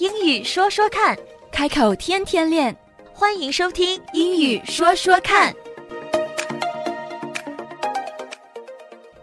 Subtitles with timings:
[0.00, 1.16] 英语说说看，
[1.50, 2.76] 开口天天练。
[3.12, 5.52] 欢迎收听《英语说说看》。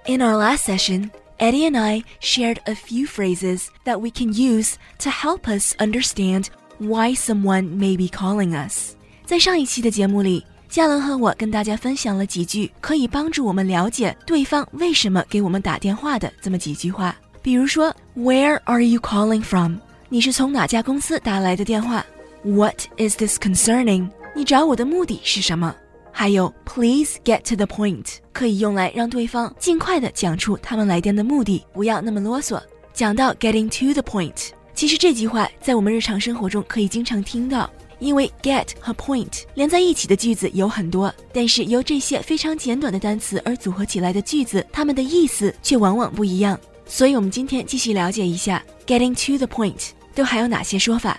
[0.05, 4.73] In our last session, Eddie and I shared a few phrases that we can use
[5.00, 6.47] to help us understand
[6.79, 8.95] why someone may be calling us.
[9.25, 17.15] 在上一期的节目里，嘉伦和我跟大家分享了几句可以帮助我们了解对方为什么给我们打电话的这么几句话。
[17.41, 19.78] 比如说，Where are you calling from？
[20.11, 22.04] 你是从哪家公司打来的电话
[22.43, 24.08] ？What is this concerning？
[24.34, 25.75] 你找我的目的是什么？
[26.11, 32.58] 还有，Please get to the point，可以用来让对方尽快的讲出他们来电的目的，不要那么啰嗦。
[32.94, 46.59] 讲到 getting to the point，其实这句话在我们日常生活中可以经常听到，因为 get 和 point 连在一起的句子有很多，但是由这些非常简短的单词而组合起来的句子，它们的意思却往往不一样。
[46.86, 51.17] 所以，我们今天继续了解一下 getting to the point 都还有哪些说法。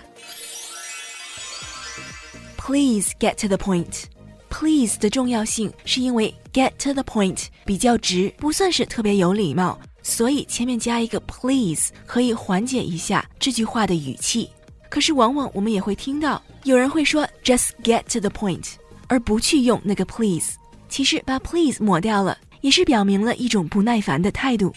[2.58, 4.02] Please get to the point。
[4.50, 14.50] Please 的重要性是因为 get to the point 比较直，不算是特别有礼貌，所以前面加一个 please 可以缓解一下这句话的语气。
[14.90, 18.74] 可是往往我们也会听到有人会说 just get to the point，
[19.06, 20.58] 而不去用那个 please。
[20.90, 24.74] 其实把 please 抹掉了，也是表明了一种不耐烦的态度。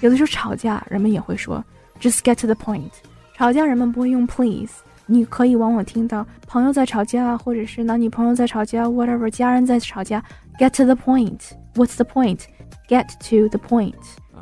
[0.00, 1.64] 有的时候吵架，人们也会说
[1.99, 2.91] just get to the point。
[3.35, 4.71] 吵架人们不会用 please。
[5.05, 10.23] 你可以往往听到朋友在吵架，或者是男女朋友在吵架，whatever，家人在吵架。
[10.57, 11.39] Get to the point.
[11.75, 12.41] What's the point?
[12.87, 13.95] Get to the point，、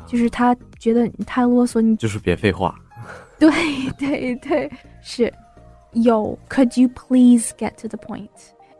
[0.06, 2.74] 就是他觉得你太啰嗦，你就是别废话。
[3.38, 3.50] 对
[3.96, 5.32] 对对，是
[5.92, 6.38] 有。
[6.48, 8.28] Could you please get to the point?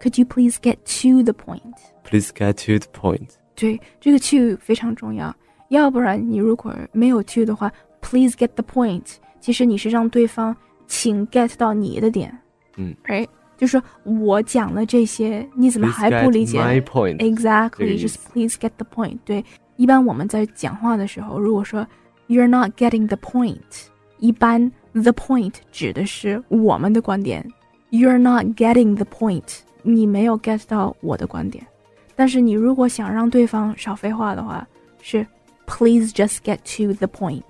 [0.01, 1.75] Could you please get to the point?
[2.05, 3.29] Please get to the point。
[3.55, 5.35] 对，这个 to 非常重要，
[5.69, 10.57] 要不然你如果没有 to 的话 ，please get the point，其实你是让对方。
[10.89, 12.31] 请 get 到你的点，
[12.77, 13.27] 嗯，哎，
[13.57, 17.17] 就说我讲了这些，你怎么还不理解 my point.
[17.17, 19.17] ？Exactly, just please get the point。
[19.25, 19.43] 对，
[19.77, 21.87] 一般我们在讲话的时候，如果说
[22.29, 23.87] you're not getting the point，
[24.19, 27.43] 一般 the point 指的是我们的观点，
[27.91, 31.67] you're not getting the point，你没有 get 到我的观点。
[32.15, 34.67] 但是你如果想让对方少废话的话，
[35.01, 35.27] 是
[35.65, 37.41] please just get to the point。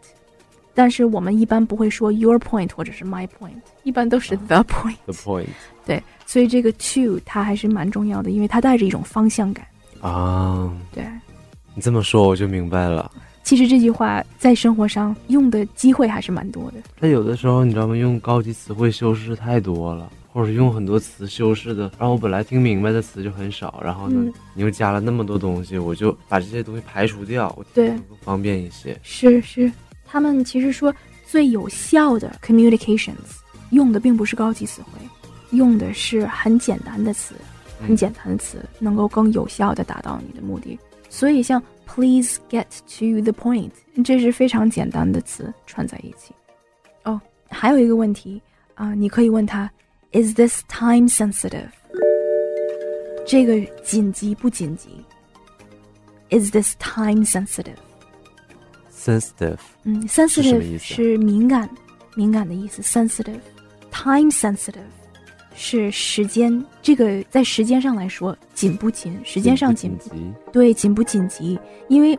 [0.78, 3.50] 但是我们一般不会说 your point 或者是 my point，
[3.82, 4.96] 一般都是 the point。
[5.08, 5.48] The point。
[5.88, 9.66] 对，所以这个 to 它还是蛮重要的，因为它带着一种方向感。
[10.02, 11.04] 啊，对，
[11.74, 13.12] 你这么说我就明白了。
[13.42, 16.78] 其实这句话在生活上用的机会还是蛮多的。
[17.00, 17.98] 但有的时候你知道吗？
[17.98, 28.96] 用高级词汇修饰太多了，或者用很多词修饰的，然后我本来听明白的词就很少，然后呢，嗯、你又加了那么多东西，我就把这些东西排除掉，我对更方便一些。
[29.02, 29.72] 是是。
[30.08, 30.94] 他们其实说
[31.26, 33.42] 最有效的 communications
[33.72, 34.92] 用的并不是高级词汇，
[35.52, 37.36] 用的是很简单的词，
[37.86, 40.80] 很简单的词，能够更有效的达到你的目的。
[41.10, 43.72] 所以像 please get to the point，
[44.04, 46.34] 这是非常简单的词串在一起。
[47.04, 47.20] 哦，
[47.50, 48.42] 还有一个问题
[48.76, 49.70] 啊、呃，你可以问他
[50.12, 51.70] Is this time sensitive？
[53.26, 54.90] 这个紧急不紧急
[56.30, 57.76] ？Is this time sensitive？
[59.08, 61.70] sensitive，嗯，sensitive 是敏感，
[62.16, 62.82] 敏感的意思。
[62.82, 64.82] sensitive，time sensitive
[65.56, 69.18] 是时间，这个在时间上来说紧不紧？
[69.24, 71.58] 时间上紧不紧对，紧不紧急？
[71.88, 72.18] 因为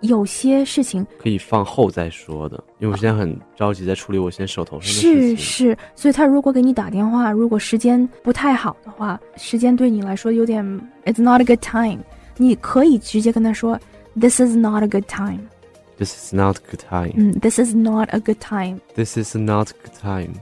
[0.00, 5.36] 有些事情可以放后再说的，因为我现在很着急在处理我现在手头上的事情。
[5.36, 10.64] 是是，所以他如果给你打电话，如果时间不太好的话，时间对你来说有点
[11.04, 12.00] ，it's not a good time，
[12.36, 13.78] 你可以直接跟他说
[14.18, 15.38] ，this is not a good time。
[16.01, 17.13] This is not a good time.
[17.15, 18.79] 嗯，This is not a good time.
[18.95, 20.33] This is not a good time.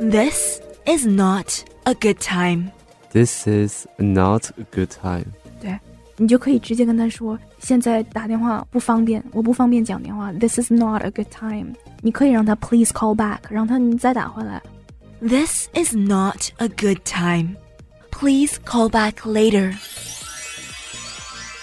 [0.00, 2.70] This is not a good time.
[3.12, 5.26] This is not a good time.
[5.60, 5.78] 对，
[6.16, 10.32] 你就可以直接跟他说，现在打电话不方便，我不方便讲电话。
[10.32, 11.74] This is not a good time.
[12.00, 14.62] 你可以让他 please call back，让他你再打回来。
[15.20, 17.56] This is not a good time.
[18.10, 19.74] Please call back later.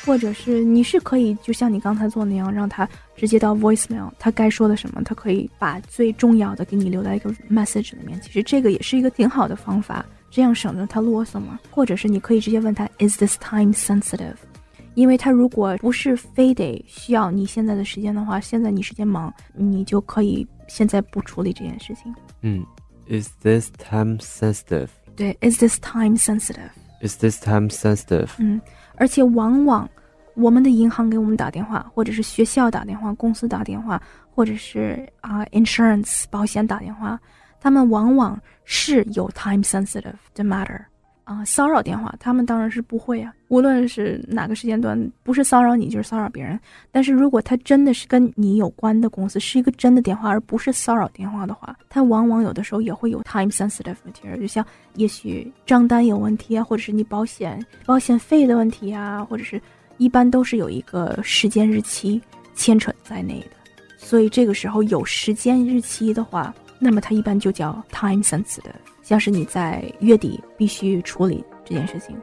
[0.05, 8.21] 或者是你是可以就像你刚才做那样，让他直接到 voicemail，他该说的什么，他可以把最重要的给你留在一个 message 里面。
[8.21, 11.59] 其实这个也是一个挺好的方法，这样省得他啰嗦嘛。
[11.71, 14.37] 或者是你可以直接问他 Is this time sensitive？
[14.95, 22.15] 因为他如果不是非得需要你现在的时间的话，现在你时间忙，你就可以现在不处理这件事情。
[22.43, 22.65] 嗯
[23.09, 24.89] ，Is this time sensitive？
[25.17, 28.29] 对，Is this time sensitive？Is this time sensitive？
[28.39, 28.61] 嗯，
[28.95, 29.89] 而且往往
[30.35, 34.01] 我们的银行给我们打电话，或者是学校打电话、公司打电话，
[34.31, 37.19] 或者是啊、insurance 保险打电话，
[37.61, 40.81] 他们往往是有 time sensitive 的 matter
[41.25, 46.61] 啊、骚扰电话，他们当然是不会啊，无论是哪个时间段，不是骚扰你就是骚扰别人。
[46.93, 54.63] 但是如果他真的是跟你有关的公司，是一个真的电话，而不是骚扰电话的话，它往往有的时候也会有 time sensitive matter，就像
[54.97, 59.59] 也许账单有问题啊，或者是你保险保险费的问题啊，或者是
[59.99, 62.20] 一般都是有一个时间日期
[62.55, 63.56] 牵扯在内的。
[63.96, 72.14] 所以这个时候有时间日期的话，那么它一般就叫 time sensitive，像是你在月底必须处理这件事情，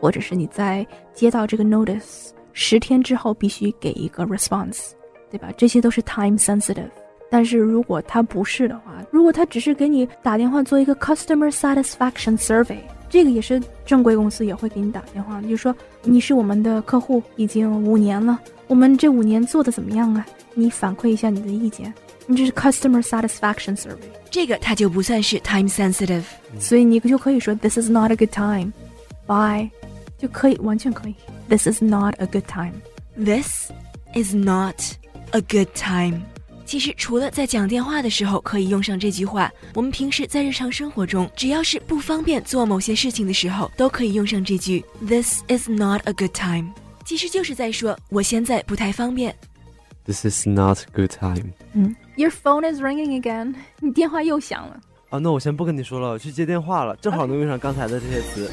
[0.00, 4.90] 或者是你在接到这个 notice 十天之后必须给一个 response，
[5.30, 5.52] 对吧？
[5.56, 6.90] 这些都是 time sensitive。
[7.30, 20.26] 但是如果它不是的话，如果他只是给你打电话做一个 customer satisfaction survey，这个也是正规公司也会给你打电话，就说你是我们的客户已经五年了，我们这五年做的怎么样啊？
[20.54, 21.92] 你反馈一下你的意见。
[22.26, 23.96] 你这是 customer satisfaction survey，
[24.30, 26.24] 这个它就不算是 time sensitive。
[26.58, 29.70] 所以你就可以说 this is not a good time，bye，
[30.18, 31.14] 就可以完全可以。
[31.48, 32.74] This is not a good time。
[33.16, 33.70] This
[34.14, 34.74] is not
[35.30, 36.20] a good time。
[36.68, 46.74] 其实除了在讲电话的时候可以用上这句话，我们平时在日常生活中，只要是不方便做某些事情的时候，都可以用上这句 This is not a good time。
[47.06, 49.34] 其实就是在说我现在不太方便。
[50.04, 51.54] This is not a good time。
[51.72, 54.78] 嗯，Your phone is ringing again，你电话又响了。
[55.08, 58.50] 啊，那我先不跟你说了，我去接电话了，正好能用上刚才的这些词。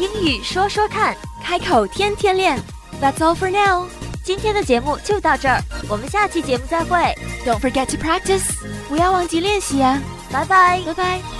[0.00, 1.14] 英语说说看，
[1.44, 2.58] 开口天天练。
[3.02, 3.86] That's all for now.
[4.28, 5.58] 今天的节目就到这儿，
[5.88, 6.98] 我们下期节目再会
[7.46, 8.44] ，Don't forget to practice.
[8.86, 9.98] 不要忘记练习啊！
[10.30, 10.82] 拜拜。
[10.84, 11.37] 拜拜。